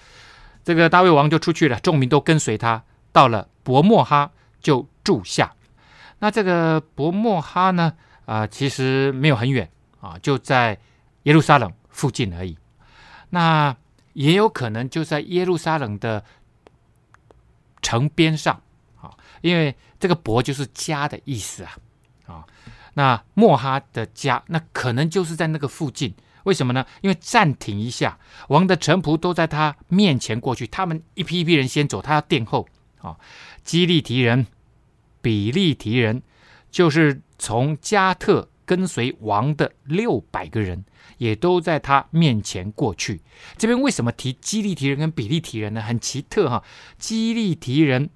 [0.65, 4.31] 这个大卫王就出去了，众民都跟随他，到了伯莫哈
[4.61, 5.55] 就住下。
[6.19, 7.95] 那这个伯莫哈呢，
[8.27, 10.79] 啊，其实没有很远啊，就在
[11.23, 12.59] 耶路撒冷附近而已。
[13.31, 13.75] 那
[14.13, 16.25] 也有可能就在耶路撒冷的
[17.83, 18.63] 城边上
[19.01, 21.77] 啊，因为这个伯就是家的意思啊
[22.27, 22.45] 啊。
[22.95, 26.13] 那莫哈的家，那可能就是在那个附近。
[26.45, 26.85] 为什么呢？
[27.03, 28.19] 因为暂停一下，
[28.49, 32.69] 王的臣仆都在他面前过去，他们一批一批人先走，他要殿后
[33.01, 33.17] 啊。
[33.63, 34.47] 基利提人、
[35.23, 36.23] 比利提人
[36.71, 40.85] 就是从加特跟随王的六百个人，
[41.19, 43.21] 也都在他面前过去。
[43.59, 45.83] 这边为什么提基利提人跟比利提人呢？
[45.83, 46.63] 很奇特哈，
[46.97, 48.09] 基利提人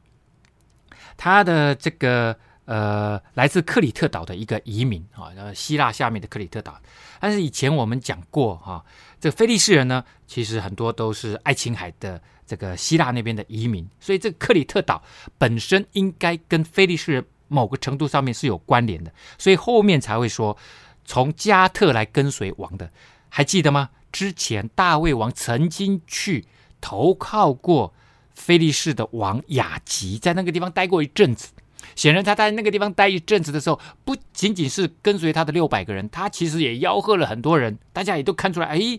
[1.17, 6.81] 他的这个呃，来自克里特岛的一个移民啊，呃，希腊下面的克里特岛。
[7.19, 8.85] 但是以前我们讲过哈，
[9.19, 15.03] 这个非利士人呢，其实很多都是爱琴海的这个希腊那边的移民，所以这个克里特岛
[15.37, 20.57] 本身应该跟菲利士人某个程度上面是有关联的，所以后面才会说
[21.05, 22.90] 从加特来跟随王的，
[23.29, 23.90] 还记得吗？
[24.11, 26.45] 之前大卫王曾经去
[26.81, 27.95] 投靠过
[28.35, 31.49] 菲利士的王雅吉，在那个地方待过一阵子。
[31.97, 37.79] 显然，他在那个地方待一阵子的时候，不仅仅是跟随他的六百个人，他其实也吆喝了很多人。
[37.93, 38.99] 大家也都看出来，哎，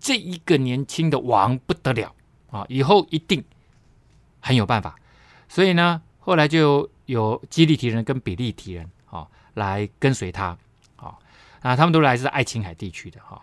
[0.00, 2.14] 这一个年轻的王不得了
[2.50, 3.42] 啊，以后一定
[4.40, 4.96] 很有办法。
[5.48, 10.56] 所以呢，后来就有基利提人跟比利提人啊来跟随他
[10.96, 11.16] 啊，
[11.60, 13.40] 啊，他们都来自爱琴海地区的哈。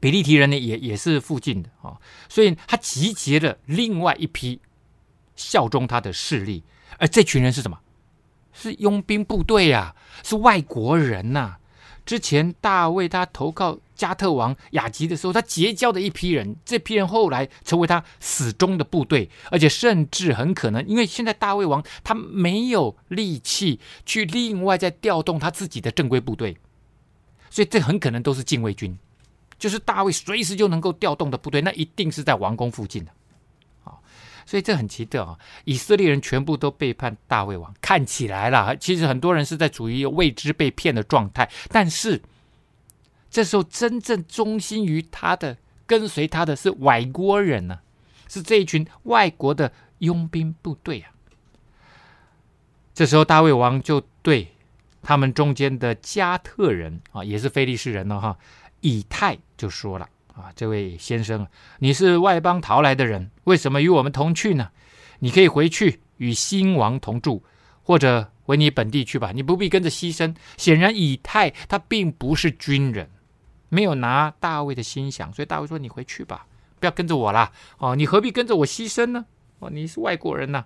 [0.00, 1.96] 比利提人呢，也也是附近的啊，
[2.28, 4.60] 所以他集结了另外一批
[5.36, 6.62] 效忠他的势力，
[6.98, 7.78] 而这群人是什么？
[8.52, 11.57] 是佣兵部队呀、啊，是外国人呐、
[12.08, 26.56] 之前大卫他投靠加特王雅吉的时候，他结交的一批人，这批人后来成为他死忠的部队，而且甚至很可能，因为现在大卫王他没有力气去另外再调动他自己的正规部队，
[27.50, 28.98] 所以这很可能都是禁卫军，
[29.58, 33.12] 就是大卫随时就能够调动的部队，那一定是在王宫附近的。
[34.48, 35.38] 所以这很奇特啊！
[35.66, 41.50] 以色列人全部都背叛大卫王，看起来啦，其实很多人是在处于未知被骗的状态。
[41.68, 42.22] 但是
[43.28, 47.80] 这时候真正忠心于他的、跟随他的是外国人呢、
[48.26, 51.12] 是这一群外国的佣兵部队啊。
[52.94, 54.48] 这时候大卫王就对
[55.02, 58.38] 他们中间的加特人啊，也是非利士人呢，哈，
[58.80, 60.08] 以太就说了。
[60.38, 61.44] 啊，这位先生，
[61.80, 64.70] 你是外邦逃来的人，为什么与我们同去呢？
[65.18, 67.42] 你可以回去与新王同住，
[67.82, 69.32] 或者回你本地去吧。
[69.34, 70.32] 你不必跟着牺牲。
[70.56, 73.10] 显然，以太他并不是军人，
[73.68, 76.46] 没有拿大卫的心想，所以大卫说：“你回去吧，
[76.78, 77.50] 不要跟着我啦。
[77.78, 79.26] 哦，你何必跟着我牺牲呢？
[79.58, 80.64] 哦，你是外国人呐。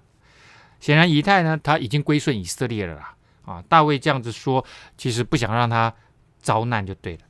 [0.81, 3.15] 显然，以太呢，他已经归顺以色列了啦。
[3.47, 4.63] 啊，大卫这样子说，
[4.99, 5.95] 其实不想让他
[6.43, 7.23] 遭难就对了。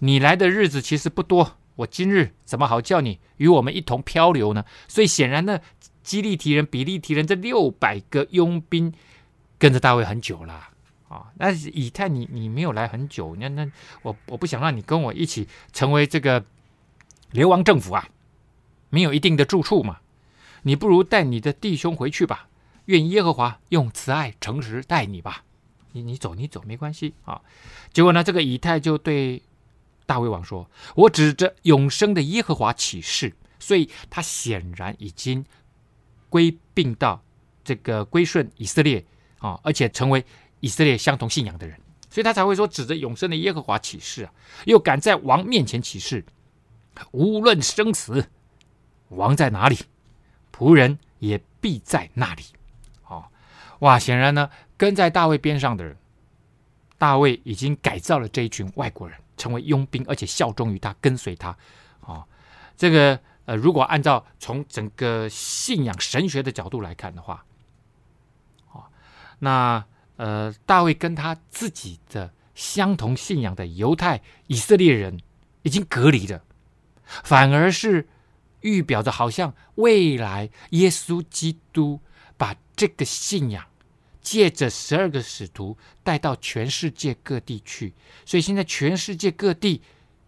[0.00, 1.56] 你来的日子其实不多。
[1.76, 4.64] 我今日怎么好叫你与我们一同漂流呢？
[4.86, 5.58] 所以显然呢，
[6.04, 8.92] 基利提人、比利提人这六百个佣兵
[9.58, 10.68] 跟着大卫很久了
[11.08, 11.32] 啊。
[11.36, 13.68] 那以太你你没有来很久，那那
[14.02, 16.44] 我我不想让你跟我一起成为这个
[17.32, 18.08] 流亡政府啊，
[18.90, 19.98] 没有一定的住处嘛。
[20.62, 22.48] 你不如带你的弟兄回去吧，
[22.84, 25.42] 愿耶和华用慈爱诚实待你吧。
[25.90, 27.40] 你你走你走没关系啊。
[27.92, 29.42] 结果呢，这个以太就对。
[30.06, 35.42] 大卫王说：“我指着永生的耶和华起誓。”所以他显然已经
[36.28, 37.22] 归并到
[37.64, 39.02] 这个归顺以色列
[39.38, 40.22] 啊，而且成为
[40.60, 44.32] 以色列相同信仰的人，所以他才会说：“指着永生的耶和华起誓啊！”
[44.66, 46.22] 又敢在王面前起誓，
[47.12, 48.28] 无论生死，
[49.08, 49.78] 王在哪里，
[50.52, 52.42] 仆人也必在那里。
[53.08, 53.24] 哦，
[53.78, 53.98] 哇！
[53.98, 55.96] 显然呢，跟在大卫边上的人，
[56.98, 59.18] 大卫已经改造了这一群外国人。
[59.36, 61.58] 成为佣兵，而且效忠于他，跟随他，啊、
[62.06, 62.24] 哦，
[62.76, 67.44] 这个呃，如果按照从整个信仰神学的角度来看的话，
[68.72, 68.88] 啊、
[69.40, 69.84] 那
[70.16, 75.20] 呃，大卫跟他自己的相同信仰的犹太以色列人
[75.62, 76.42] 已经隔离了，
[77.04, 78.08] 反而是
[78.60, 82.00] 预表着好像未来耶稣基督
[82.36, 83.66] 把这个信仰。
[84.24, 87.92] 借着十二个使徒带到全世界各地去，
[88.24, 89.82] 所以现在全世界各地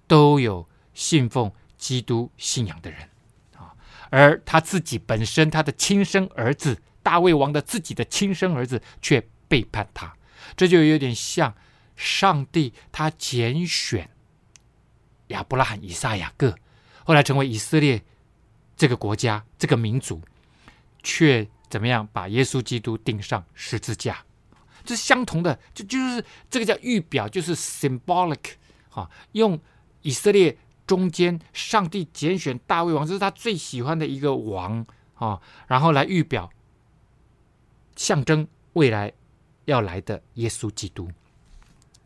[0.07, 3.09] 都有信奉基督信仰的人
[3.57, 3.75] 啊。
[4.11, 10.15] 而他自己本身，他的亲生儿子大卫王的自己的亲生儿子却背叛他，
[10.55, 11.55] 这就有点像
[11.97, 14.11] 上帝他拣选
[15.29, 16.55] 亚伯拉罕、以撒、雅各，
[17.03, 18.03] 后来成为以色列
[18.77, 20.21] 这个国家、这个民族，
[21.03, 21.49] 却。
[21.69, 24.19] 怎么样把耶稣基督钉上十字架？
[24.85, 28.53] 这是相同的，就就是这个叫预表，就是 symbolic
[28.91, 29.61] 啊，用
[30.03, 36.49] 以色列中间上帝拣选大卫王，这是他最喜欢的一个王啊，然后来预表
[37.97, 39.13] 象征未来
[39.65, 41.11] 要来的耶稣基督。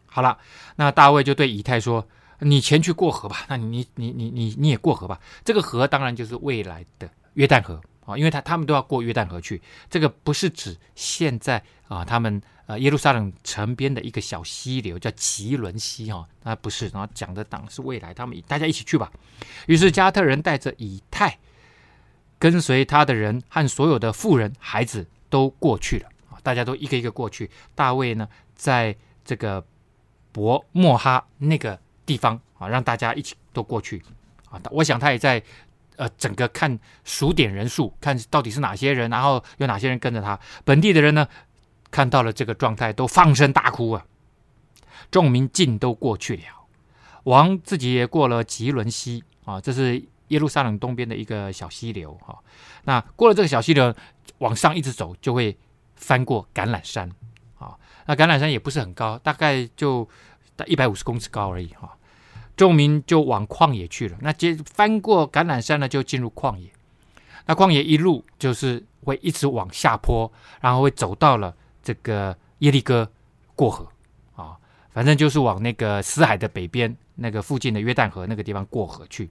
[0.07, 0.39] 好了，
[0.77, 2.09] 那大卫就对以太说
[2.41, 5.21] ：“你前去过河吧，那你你你你你也过河吧。
[5.45, 7.79] 这个河当然就是未来的约旦河。”
[8.11, 16.27] 啊，因为他他们都要过约旦河去，这个不是指现在啊，他们呃耶路撒冷城边的一个小溪流，叫奇伦溪哈。
[16.43, 19.11] 那不是，然后讲的党是未来，他们大家一起去吧。
[19.67, 21.39] 于是加特人带着以太，
[22.39, 27.51] 跟随他的人和所有的妇人孩子都过去了啊，大家都一个一个过去。
[27.75, 29.65] 大卫呢，在这个
[30.33, 34.03] 伯莫哈那个地方啊，让大家一起都过去
[34.51, 34.61] 啊。
[34.71, 35.43] 我想他也在。
[36.01, 40.41] 呃，整个看数点人数，看到底是哪些人，然后有哪些人跟着他。
[40.65, 41.29] 本地的人呢，
[41.91, 44.07] 看到了这个状态，都放声大哭啊。
[45.11, 46.45] 众民尽都过去了，
[47.25, 52.41] 王自己也过了吉伦溪啊，这是耶路撒冷东边的一个小溪流哈、啊。
[52.85, 53.95] 那过了这个小溪流，
[54.39, 55.55] 往上一直走，就会
[55.97, 57.11] 翻过橄榄山
[57.59, 57.77] 啊。
[58.07, 60.09] 那橄榄山也不是很高，大概就
[60.65, 61.89] 一百五十公尺高而已哈。
[61.89, 62.00] 啊
[62.61, 64.19] 众民就往旷野去了。
[64.21, 66.71] 那接翻过橄榄山呢，就进入旷野。
[67.47, 73.11] 那旷野一路就是会一直往下坡，然后会走到了这个耶利哥
[73.57, 73.89] 过河
[74.37, 74.59] 啊，
[74.93, 79.31] 反正就是往那个死海的北边那个附近的约旦河那个地方过河去。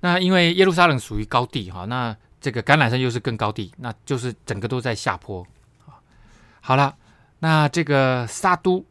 [0.00, 5.46] 那因为耶路撒冷属于高地哈，那这个橄榄山又是更高地，那就是整个都在下坡
[5.86, 6.00] 啊。
[6.62, 6.96] 好了，
[7.40, 8.82] 那这个撒都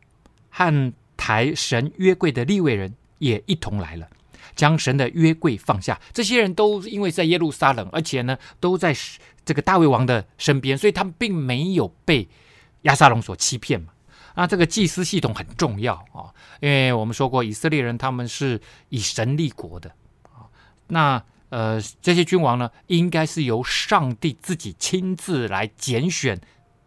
[0.52, 4.06] 和抬神约柜的利未人也一同来了，
[4.56, 5.98] 将神的约柜放下。
[6.12, 8.94] 这些人都因为在耶路撒冷，而且呢都在
[9.46, 12.28] 这个大卫王的身边，所以他们并没有被
[12.82, 13.94] 押沙龙所欺骗嘛。
[14.36, 16.28] 那这个祭司系统很重要啊，
[16.60, 18.60] 因为我们说过以色列人他们是
[18.90, 19.90] 以神立国的
[20.24, 20.52] 啊。
[20.88, 26.38] 那呃这些君王呢，应该是由上帝自己亲自来拣选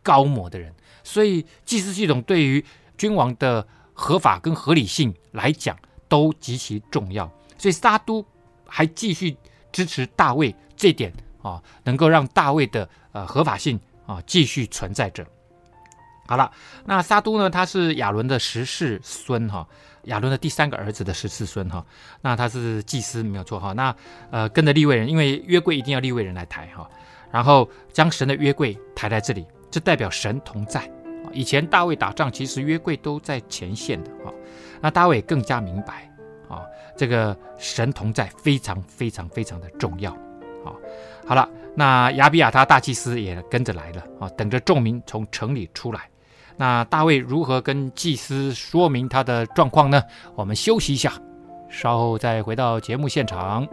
[0.02, 2.62] 高摩的人，所以祭司系统对于
[2.98, 3.66] 君王的。
[3.96, 7.26] 合法跟合理性来讲都极其重要，
[7.58, 8.24] 所以撒都
[8.66, 9.36] 还继续
[9.72, 15.26] 支持大卫这点啊，能够让大卫的呃合法性啊继续存在着。
[16.28, 16.52] 好了，
[16.84, 19.66] 那撒都呢，他是亚伦的十世孙哈，
[20.04, 21.84] 亚伦的第三个儿子的十世孙哈，
[22.20, 23.94] 那他是祭司没有错哈，那
[24.30, 26.88] 呃跟着立位人，因为约柜一定要立位人来抬哈，
[27.30, 30.90] 然后将神的约柜抬在这里，这代表神同在。
[31.32, 34.32] 以前大卫打仗，其实约柜都在前线的啊。
[34.80, 36.10] 那大卫更加明白
[36.48, 36.62] 啊，
[36.96, 40.12] 这个神同在非常非常非常的重要
[40.64, 40.72] 啊。
[41.26, 46.02] 好了，那亚比亚他大祭司也跟着来了啊，等着众民从城里出来。
[46.56, 50.02] 那大卫如何跟祭司说明他的状况呢？
[50.34, 51.12] 我们休息一下，
[51.68, 53.66] 稍后再回到节目现场。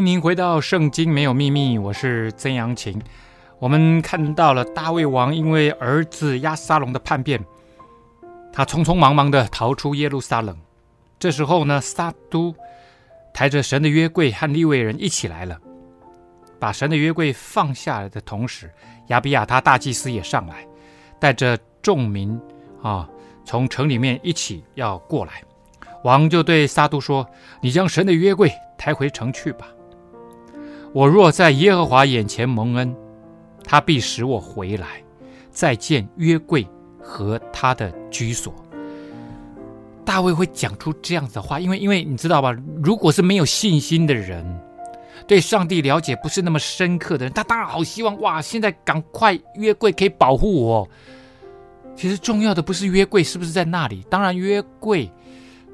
[0.00, 3.00] 您回到《圣经没有秘密》，我是曾阳晴。
[3.58, 7.44] 我们看到了大卫王因为儿子亚沙龙的叛变，
[8.50, 10.56] 他匆匆忙忙的逃出耶路撒冷。
[11.18, 12.54] 这时候呢，撒都
[13.34, 15.58] 抬着神的约柜和利未人一起来了，
[16.58, 18.72] 把神的约柜放下来的同时，
[19.08, 20.66] 亚比亚他大祭司也上来，
[21.18, 22.40] 带着众民
[22.82, 23.06] 啊，
[23.44, 25.42] 从城里面一起要过来。
[26.04, 27.28] 王就对撒都说
[27.60, 29.66] ：“你将神的约柜。”抬回城去吧。
[30.92, 32.94] 我若在耶和华眼前蒙恩，
[33.62, 35.02] 他必使我回来，
[35.50, 36.66] 再见约柜
[37.00, 38.52] 和他的居所。
[40.04, 44.44] 大卫会讲出这样子的话，因为因为你知道吧，如果是没有信心的人，
[45.26, 50.88] 对上帝了解不是那么深刻的人，他当然好希望哇，现在赶快约柜可以保护我。
[51.94, 55.10] 其实重要的不是约柜是不是在那里，当然约柜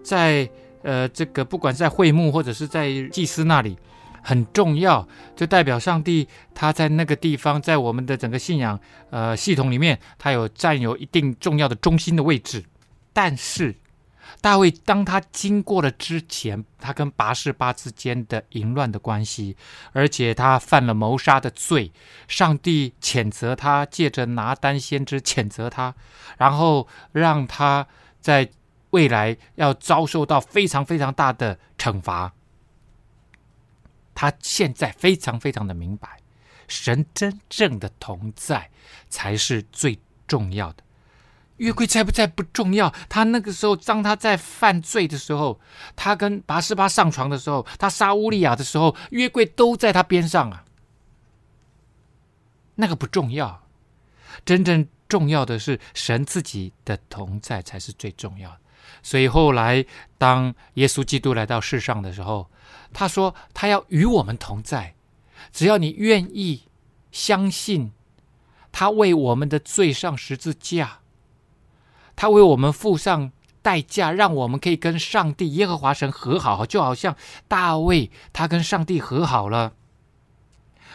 [0.03, 0.49] 在。
[0.83, 3.77] 呃，这个不管在会幕或者是在祭司那里
[4.27, 5.07] 很重要，
[5.37, 8.79] 就代表上帝他在那个地方，在我们的整个信仰
[9.11, 12.65] 呃系统里面，他有占有一定重要的中心的位置。
[13.13, 13.77] 但是
[14.41, 19.57] 大卫当他经过了之前，他跟拔示巴之间的淫乱的关系，
[19.93, 21.93] 而且他犯了谋杀的罪，
[22.27, 25.95] 上帝谴责他，借着拿单先知谴责他，
[26.39, 27.87] 然后让他
[28.21, 28.51] 在。
[28.91, 32.33] 未来要遭受到非常非常大的惩罚，
[34.17, 36.19] 他现在非常非常的明白，
[36.67, 38.71] 神真正的同在
[39.09, 40.83] 才是最重要的。
[41.59, 45.61] 约柜在不在不重要，他那个时候当他在犯罪的时候，
[45.95, 50.65] 他跟拔示巴上床的时候，他杀乌利亚的时候，约柜都在他边上啊。
[52.75, 53.63] 那个不重要，
[54.45, 58.61] 真正重要的是神自己的同在才是最重要的。
[59.03, 59.85] 所以后来
[60.19, 62.51] 当耶稣基督来到世上的时候，
[62.99, 64.95] 他说他要与我们同在，
[65.53, 66.63] 只要你愿意
[67.13, 67.93] 相信，
[68.73, 71.01] 他为我们的罪上十字架。
[72.17, 73.31] 他为我们付上
[73.61, 77.15] 代价，让我们可以跟上帝耶和华神和好，就好像
[77.47, 79.75] 大卫他跟上帝和好了。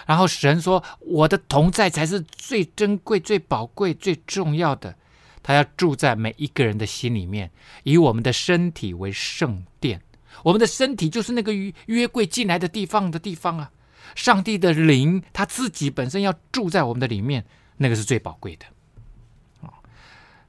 [0.07, 4.95] 然后神说：“我的同在才是最珍贵、最宝贵、最重要的。
[5.43, 7.51] 他要住在每一个人的心里面，
[7.83, 10.01] 以我们的身体为圣殿。
[10.43, 13.71] 我们的身体就是那个约约柜进来的地方的地方啊！
[14.15, 17.45] 上帝的灵他自己本身要住在我们的里面，
[17.77, 18.65] 那个是最宝贵的。”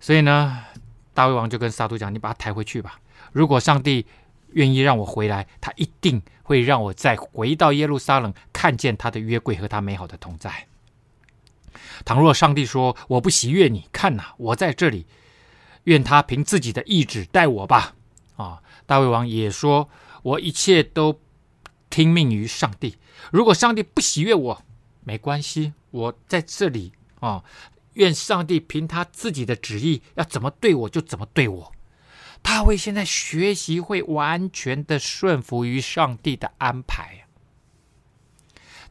[0.01, 0.65] 所以呢，
[1.15, 2.99] 大卫王就跟撒督讲：“你把他抬回去吧。
[3.31, 4.05] 如果上帝
[4.55, 10.67] 愿意让我回来，他一定会让我再回到耶路撒冷，看见他的约柜和他美好的同在。
[12.05, 15.07] 倘若上帝说我不喜悦你，看呐，我在这里，
[15.85, 17.95] 愿他凭自己的意志待我吧。”
[18.43, 19.89] 啊，大卫王也说
[20.23, 21.21] ：“我一切都
[21.89, 22.97] 听命于上帝。
[23.31, 24.65] 如果上帝不喜悦我，
[25.05, 27.45] 没关系，我在这里啊。”
[27.95, 31.73] 愿上帝凭他自己的旨意，要怎么对我就怎么对我。
[32.41, 37.27] 大卫现在学习会完全的顺服于上帝的安排，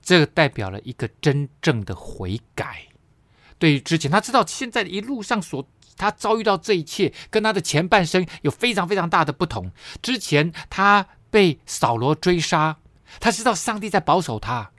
[0.04, 2.90] 这个代表了一个真正的悔改。
[3.62, 5.64] 对于之前，他知道现在一路上所
[5.96, 9.72] 他遭遇到这一切，跟他的前半生有非常非常大的不同。
[10.02, 12.78] 之前他被扫罗追杀，
[13.20, 14.72] 他知道上帝在保守他，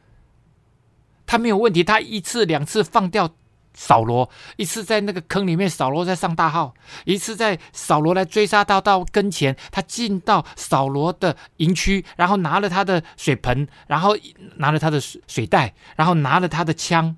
[1.24, 3.36] 他没有问题，他一次两次放掉。
[3.74, 6.74] 扫罗一次在那个坑里面，扫罗在上大号；
[7.06, 14.14] 一次在扫罗来追杀他到跟前，他进到扫罗的营区，然后拿了他的水盆，然后
[14.56, 17.16] 拿了他的水水袋，然后拿了他的枪，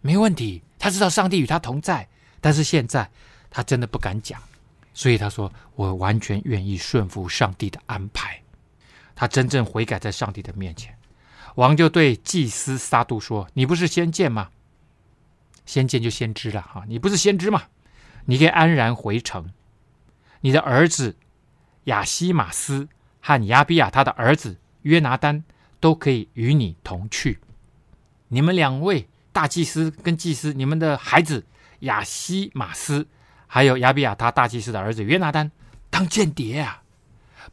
[0.00, 0.62] 没问题。
[0.78, 2.08] 他知道上帝与他同在，
[2.40, 3.10] 但是现在
[3.50, 4.40] 他真的不敢讲，
[4.94, 8.40] 所以他说：“我完全愿意顺服上帝的安排。”
[9.16, 10.96] 他真正悔改在上帝的面前。
[11.56, 14.50] 王就对祭司撒督说：“你不是先见吗？”
[15.66, 17.64] 先见就先知了哈，你不是先知吗？
[18.26, 19.52] 你可以安然回城。
[20.40, 21.16] 你的儿子
[21.84, 22.88] 亚希马斯
[23.20, 25.42] 和亚比亚他的儿子约拿单
[25.80, 27.40] 都可以与你同去。
[28.28, 29.08] 你们两位
[29.38, 31.46] 大祭司跟祭司，你们的孩子
[31.80, 33.06] 亚西玛斯
[33.46, 35.48] 还有亚比亚他大祭司的儿子约拿单
[35.90, 36.82] 当间谍啊，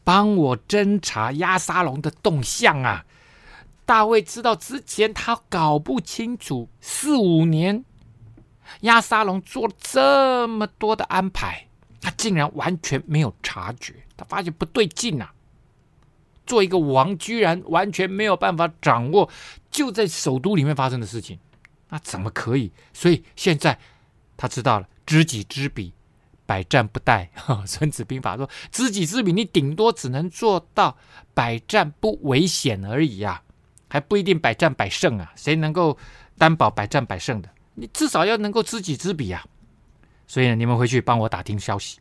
[0.03, 3.05] 帮我侦查押沙龙的动向啊。
[3.85, 7.85] 大卫知道之前他搞不清楚四五年。
[8.81, 11.67] 押沙龙做了这么多的安排，
[12.01, 13.93] 他竟然完全没有察觉。
[14.17, 15.31] 他发现不对劲啊！
[16.47, 19.29] 做一个王，居然完全没有办法掌握
[19.69, 21.37] 就在首都里面发生的事情，
[21.89, 22.71] 那怎么可以？
[22.93, 23.77] 所以现在
[24.35, 25.93] 他知道了，知己知彼，
[26.45, 27.27] 百战不殆。
[27.65, 30.97] 孙子兵法说：“知己知彼，你顶多只能做到
[31.33, 33.41] 百战不危险而已呀，
[33.87, 35.31] 还不一定百战百胜啊！
[35.35, 35.97] 谁能够
[36.37, 39.45] 担保百战百胜的？”你至少要能够知己知彼啊！
[40.27, 41.99] 所以呢，你们回去帮我打听消息。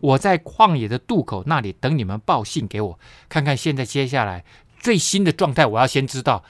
[0.00, 2.98] 我在旷野的渡口那里等你们报信给我，
[3.28, 4.44] 看看现在接下来
[4.80, 6.42] 最新的状态，我要先知道，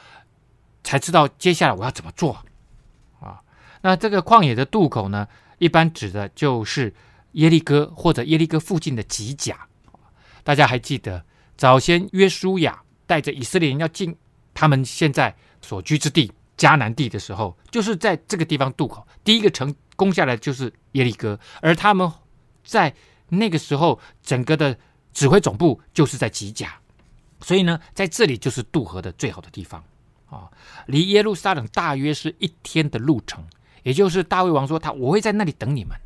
[0.84, 2.44] 才知道接下来我要怎么做。
[3.82, 5.28] 那这个旷野的渡口呢，
[5.58, 6.94] 一般指的就是
[7.32, 9.68] 耶利哥或者耶利哥附近的吉甲。
[10.42, 11.24] 大家还记得
[11.56, 14.16] 早先约书亚带着以色列人要进
[14.54, 16.32] 他们现在所居之地。
[16.54, 22.08] 迦南地的时候，就是在这个地方渡口，第一个城攻下来就是耶利哥，而他们
[22.62, 22.94] 在
[23.30, 24.78] 那个时候整个的
[25.12, 26.78] 指挥总部就是在吉甲，
[27.40, 29.82] 所以呢，在这里就是渡河的最好的地方
[30.30, 30.48] 啊，
[30.86, 33.44] 离耶路撒冷大约是一天的路程。
[33.82, 35.96] 也就是大卫王说他我会在那里等你们，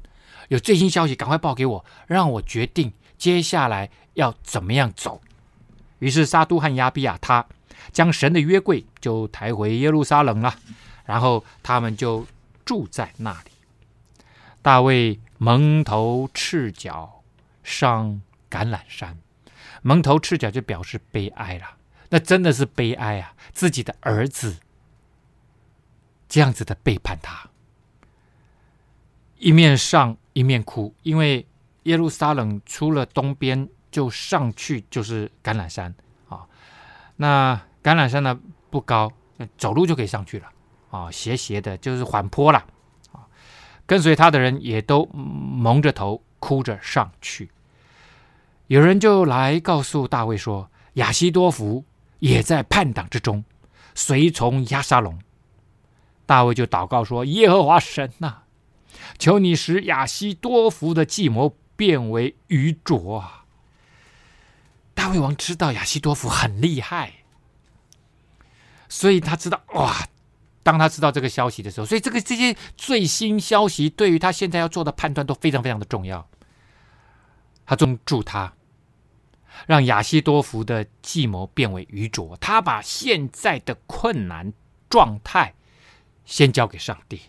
[0.48, 5.20] 有最新消息赶快报给我，让我决定接下来要怎么样走。
[5.98, 7.46] 于是撒督和亚比亚他。
[7.92, 10.58] 将神的约柜就抬回耶路撒冷了，
[11.04, 12.26] 然后他们就
[12.64, 13.50] 住在那里。
[14.60, 17.22] 大卫蒙头赤脚
[17.62, 18.20] 上
[18.50, 19.16] 橄榄山，
[19.82, 21.76] 蒙头赤脚就表示悲哀了。
[22.08, 23.34] 那真的是悲哀啊！
[23.52, 24.56] 自己的儿子
[26.28, 27.48] 这样子的背叛他，
[29.38, 31.46] 一面上一面哭，因为
[31.84, 35.94] 耶路撒冷出了东边就上去就是橄榄山
[36.28, 36.46] 啊，
[37.16, 37.60] 那。
[37.86, 38.36] 橄榄山呢
[38.68, 39.12] 不高，
[39.56, 40.48] 走路就可以上去了
[40.90, 42.58] 啊，斜斜的，就是缓坡了
[43.12, 43.22] 啊。
[43.86, 47.48] 跟随他的人也都蒙着头哭着上去。
[48.66, 51.84] 有人就来告诉大卫说，亚希多弗
[52.18, 53.44] 也在叛党之中，
[53.94, 55.16] 随从亚沙龙。
[56.26, 58.38] 大卫就祷告说：“耶和华神呐、
[59.18, 63.44] 求你使亚西多弗的计谋变为愚拙啊！”
[64.94, 67.24] 大卫王知道亚西多弗很厉害，
[68.88, 70.08] 所以他知道哇，
[70.62, 76.26] 当他知道这个消息的时候，所以这个这些最新消息对于他现在要做的判断都非常非常的重要。
[77.66, 78.54] 他中助他，
[79.66, 82.36] 让亚西多弗的计谋变为愚拙。
[82.38, 84.52] 他把现在的困难
[84.88, 85.54] 状态
[86.24, 87.20] 先交给上帝，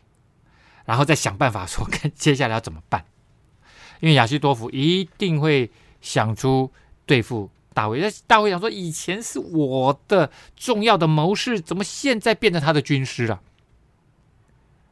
[0.88, 3.06] 然后再想办法说看接下来要怎么办。
[4.02, 5.70] 因为亚西多夫一定会
[6.02, 6.72] 想出
[7.06, 7.52] 对付。
[7.74, 13.40] 大卫，大卫想说：“以前是我的重要的谋士，怎么现在变成他的军师了？”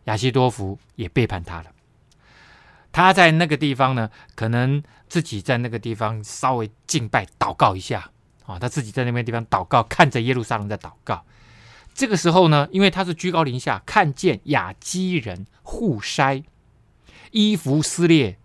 [0.05, 1.71] 亚西多夫也背叛他了。
[2.91, 8.11] 他在那个地方呢，可能自己在那个地方稍微敬拜祷告一下
[8.45, 11.25] 啊，他自己在那边地方祷告，看着耶路撒冷在祷告。
[11.95, 16.43] 这个时候呢，因为他是居高临下，看见亚基人户筛
[17.31, 18.37] 衣服撕裂。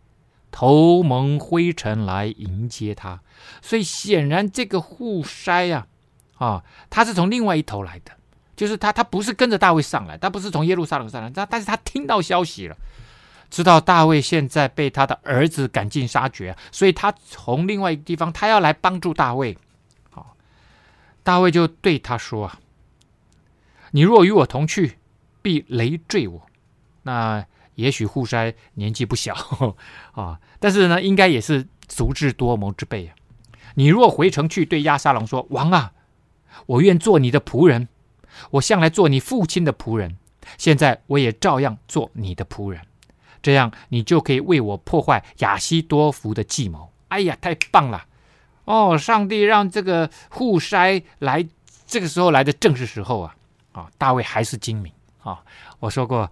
[0.52, 3.20] 头蒙灰尘来迎接他，
[3.62, 5.86] 所以显然这个户筛呀，
[6.38, 8.10] 啊，他是从另外一头来的，
[8.56, 12.76] 就是他他不是跟着大卫上来，他不是从耶路撒冷上来，但但是他听到消息了，
[13.48, 19.56] 知道大卫现在被他的儿子赶尽杀绝，所以他从另外一个地方，他要来帮助大卫。
[20.10, 20.34] 好，
[21.22, 22.58] 大卫就对他说啊，
[23.92, 24.98] 你若与我同去，
[25.42, 26.46] 必累赘我。
[27.02, 27.46] 那。
[27.76, 29.34] 也许户筛年纪不小
[30.12, 33.14] 啊，但是呢，应该也是足智多谋之辈啊。
[33.76, 35.92] 你若回城去对押沙龙说：“王啊，
[36.66, 37.88] 我愿做你的仆人，
[38.50, 40.18] 我向来做你父亲的仆人，
[40.58, 42.82] 现在我也照样做你的仆人。
[43.40, 48.04] 这样你就可以为我破坏亚希多弗的计谋。”哎呀，太棒了！
[48.66, 51.48] 哦，上帝让这个户筛来，
[51.86, 53.36] 这个时候来的正是时候啊！
[53.72, 54.92] 啊，大卫还是精明。
[55.22, 55.44] 啊、
[55.80, 56.30] 我说过，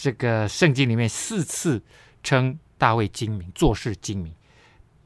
[0.00, 1.82] 这个圣经里面四次
[2.22, 4.34] 称大卫精明，做事精明。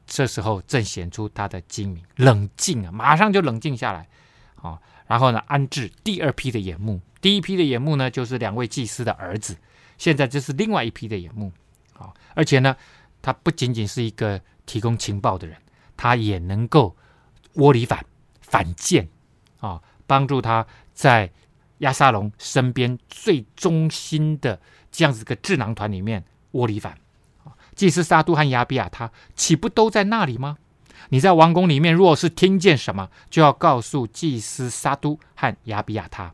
[0.07, 4.07] 这时候正显出他的精明，冷静啊，马上就冷静下来。
[4.55, 7.01] 啊、然后呢，安置第二批的眼目。
[7.19, 9.57] 第一批的眼目呢，就是两位祭司的儿子。
[9.97, 11.51] 现在这是另外一批的眼目。
[11.97, 12.73] 啊、而且呢，
[13.21, 15.57] 他不仅仅是一个提供情报的人，
[15.97, 16.95] 他也能够
[17.55, 18.05] 窝里反、
[18.39, 19.05] 反间
[19.59, 21.29] 啊、帮助他在。
[21.79, 24.59] 亚沙龙身边最忠心的
[24.91, 26.97] 这样子个智囊团里面，窝里反，
[27.75, 30.57] 祭司撒督和亚比亚他岂不都在那里吗？
[31.09, 36.33] 你在王宫里面，若是听见什么，就要告诉祭司撒督和亚比亚他。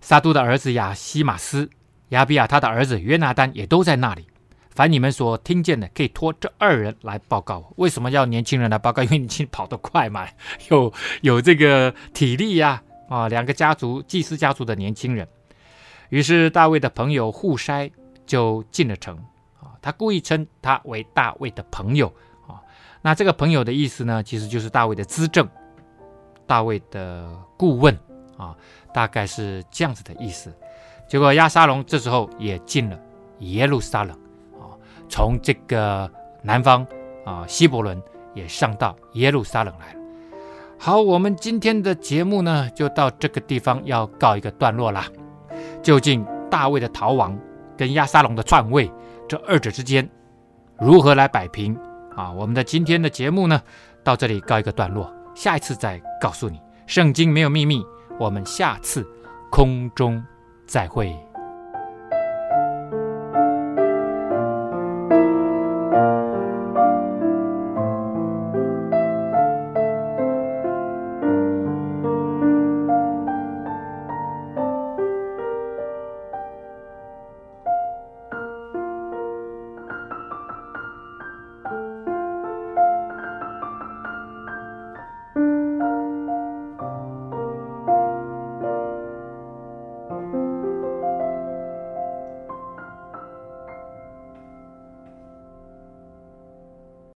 [0.00, 1.70] 撒督的儿子亚西玛斯，
[2.08, 4.26] 亚比亚他的儿子约拿单也都在那里。
[4.70, 7.72] 凡你们所听见的，可以托这二人来报告。
[7.76, 9.02] 为什么要年轻人来报告？
[9.04, 10.26] 因为年轻跑得快嘛，
[10.70, 15.28] 有有这个体力呀、啊，两个家族祭司家族的年轻人，
[16.08, 17.90] 于是大卫的朋友户筛
[18.26, 19.16] 就进了城。
[19.60, 22.06] 啊，他故意称他为大卫的朋友。
[22.46, 22.60] 啊，
[23.02, 25.48] 那这个朋友的意思呢，其实就是大卫的资政、
[26.46, 27.96] 大卫的顾问。
[28.36, 28.56] 啊，
[28.92, 30.52] 大概是这样子的意思。
[31.08, 32.98] 结果亚沙龙这时候也进了
[33.40, 34.18] 耶路撒冷。
[34.58, 34.74] 啊，
[35.08, 36.10] 从这个
[36.42, 36.84] 南方
[37.24, 38.02] 啊希伯伦
[38.34, 40.00] 也上到耶路撒冷来了。
[40.78, 45.06] 好，我们今天的节目呢，就到这个地方要告一个段落啦。
[45.82, 47.38] 究竟大卫的逃亡
[47.76, 48.90] 跟亚沙龙的篡位，
[49.26, 50.08] 这二者之间
[50.78, 51.74] 如何来摆平
[52.14, 52.30] 啊？
[52.32, 53.62] 我们的今天的节目呢，
[54.02, 56.60] 到这里告一个段落，下一次再告诉你。
[56.86, 57.82] 圣经没有秘密，
[58.18, 59.06] 我们下次
[59.50, 60.22] 空中
[60.66, 61.16] 再会。